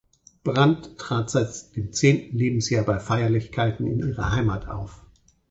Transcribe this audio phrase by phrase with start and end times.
[0.43, 5.03] Brand trat seit dem zehnten Lebensjahr bei Feierlichkeiten in ihrer Heimat auf.